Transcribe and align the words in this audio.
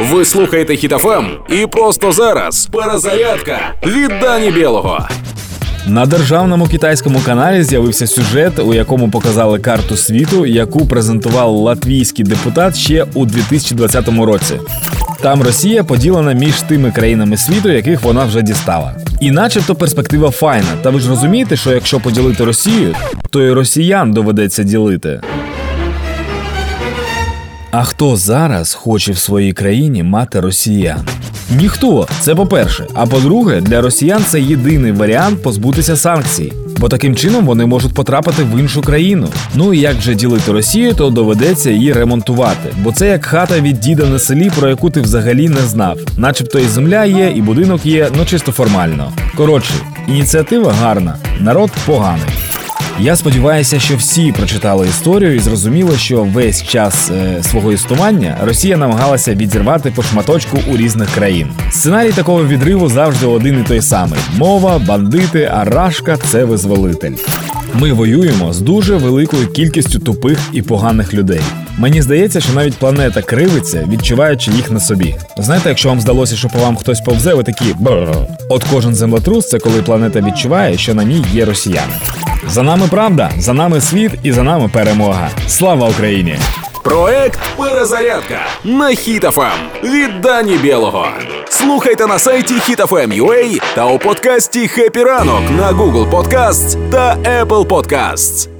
Ви 0.00 0.24
слухаєте 0.24 0.76
Хітофем 0.76 1.26
і 1.48 1.66
просто 1.66 2.12
зараз 2.12 2.66
перезарядка 2.72 3.58
від 3.86 4.10
Дані 4.20 4.50
Білого. 4.50 5.08
На 5.86 6.06
державному 6.06 6.66
китайському 6.66 7.20
каналі 7.26 7.62
з'явився 7.62 8.06
сюжет, 8.06 8.58
у 8.58 8.74
якому 8.74 9.10
показали 9.10 9.58
карту 9.58 9.96
світу, 9.96 10.46
яку 10.46 10.86
презентував 10.86 11.50
латвійський 11.50 12.24
депутат 12.24 12.76
ще 12.76 13.06
у 13.14 13.26
2020 13.26 14.08
році. 14.08 14.54
Там 15.22 15.42
Росія 15.42 15.84
поділена 15.84 16.32
між 16.32 16.54
тими 16.62 16.90
країнами 16.90 17.36
світу, 17.36 17.68
яких 17.68 18.02
вона 18.02 18.24
вже 18.24 18.42
дістала. 18.42 18.94
І 19.20 19.30
начебто 19.30 19.74
перспектива 19.74 20.30
файна. 20.30 20.68
Та 20.82 20.90
ви 20.90 21.00
ж 21.00 21.08
розумієте, 21.08 21.56
що 21.56 21.72
якщо 21.72 22.00
поділити 22.00 22.44
Росію, 22.44 22.94
то 23.30 23.42
і 23.42 23.52
росіян 23.52 24.12
доведеться 24.12 24.62
ділити. 24.62 25.20
А 27.72 27.84
хто 27.84 28.16
зараз 28.16 28.74
хоче 28.74 29.12
в 29.12 29.18
своїй 29.18 29.52
країні 29.52 30.02
мати 30.02 30.40
росіян? 30.40 31.08
Ніхто, 31.56 32.08
це 32.20 32.34
по-перше. 32.34 32.86
А 32.94 33.06
по-друге, 33.06 33.60
для 33.60 33.80
росіян 33.80 34.24
це 34.26 34.40
єдиний 34.40 34.92
варіант 34.92 35.42
позбутися 35.42 35.96
санкцій, 35.96 36.52
бо 36.78 36.88
таким 36.88 37.16
чином 37.16 37.46
вони 37.46 37.66
можуть 37.66 37.94
потрапити 37.94 38.42
в 38.42 38.58
іншу 38.58 38.82
країну. 38.82 39.28
Ну 39.54 39.74
і 39.74 39.78
як 39.78 39.96
вже 39.96 40.14
ділити 40.14 40.52
Росію, 40.52 40.94
то 40.94 41.10
доведеться 41.10 41.70
її 41.70 41.92
ремонтувати, 41.92 42.68
бо 42.82 42.92
це 42.92 43.08
як 43.08 43.24
хата 43.24 43.60
від 43.60 43.80
діда 43.80 44.06
на 44.06 44.18
селі, 44.18 44.50
про 44.58 44.68
яку 44.68 44.90
ти 44.90 45.00
взагалі 45.00 45.48
не 45.48 45.60
знав. 45.60 45.98
Начебто 46.16 46.58
і 46.58 46.64
земля 46.64 47.04
є, 47.04 47.32
і 47.36 47.42
будинок 47.42 47.86
є, 47.86 48.08
ну 48.16 48.24
чисто 48.24 48.52
формально. 48.52 49.12
Коротше, 49.36 49.72
ініціатива 50.08 50.72
гарна, 50.72 51.16
народ 51.40 51.70
поганий. 51.86 52.39
Я 52.98 53.16
сподіваюся, 53.16 53.80
що 53.80 53.96
всі 53.96 54.32
прочитали 54.32 54.88
історію 54.88 55.34
і 55.34 55.38
зрозуміли, 55.38 55.96
що 55.96 56.22
весь 56.22 56.62
час 56.62 57.10
е, 57.10 57.42
свого 57.42 57.72
існування 57.72 58.38
Росія 58.42 58.76
намагалася 58.76 59.34
відірвати 59.34 59.90
по 59.90 60.02
шматочку 60.02 60.58
у 60.72 60.76
різних 60.76 61.10
країн. 61.10 61.48
Сценарій 61.70 62.12
такого 62.12 62.46
відриву 62.46 62.88
завжди 62.88 63.26
один 63.26 63.60
і 63.60 63.68
той 63.68 63.82
самий: 63.82 64.20
мова, 64.36 64.78
бандити, 64.78 65.44
арашка 65.44 66.16
це 66.16 66.44
визволитель. 66.44 67.14
Ми 67.74 67.92
воюємо 67.92 68.52
з 68.52 68.60
дуже 68.60 68.96
великою 68.96 69.48
кількістю 69.48 69.98
тупих 69.98 70.38
і 70.52 70.62
поганих 70.62 71.14
людей. 71.14 71.40
Мені 71.78 72.02
здається, 72.02 72.40
що 72.40 72.52
навіть 72.52 72.78
планета 72.78 73.22
кривиться, 73.22 73.88
відчуваючи 73.90 74.50
їх 74.50 74.70
на 74.70 74.80
собі. 74.80 75.16
Знаєте, 75.38 75.68
якщо 75.68 75.88
вам 75.88 76.00
здалося, 76.00 76.36
що 76.36 76.48
по 76.48 76.58
вам 76.58 76.76
хтось 76.76 77.00
повзе, 77.00 77.34
ви 77.34 77.42
такі 77.42 77.64
«Бррр». 77.78 78.16
От 78.48 78.64
кожен 78.72 78.94
землетрус 78.94 79.48
це 79.48 79.58
коли 79.58 79.82
планета 79.82 80.20
відчуває, 80.20 80.78
що 80.78 80.94
на 80.94 81.04
ній 81.04 81.24
є 81.32 81.44
росіяни. 81.44 81.94
За 82.48 82.62
нами 82.62 82.86
правда, 82.90 83.30
за 83.38 83.52
нами 83.52 83.80
світ 83.80 84.12
і 84.22 84.32
за 84.32 84.42
нами 84.42 84.70
перемога. 84.72 85.28
Слава 85.48 85.88
Україні! 85.88 86.36
Проект 86.84 87.40
Перезарядка 87.56 88.38
на 88.64 88.88
Хітофем 88.88 89.52
від 89.84 90.20
Дані 90.20 90.56
Білого. 90.56 91.06
Слухайте 91.60 92.06
на 92.06 92.18
сайті 92.18 92.54
HitFM.ua 92.54 93.62
та 93.74 93.86
у 93.86 93.98
подкасті 93.98 94.68
«Хеппі 94.68 95.02
ранок» 95.02 95.50
на 95.50 95.72
Google 95.72 96.10
Podcasts 96.10 96.90
та 96.90 97.16
Apple 97.16 97.66
Podcasts. 97.66 98.59